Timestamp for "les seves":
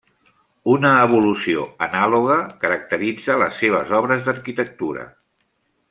3.43-3.95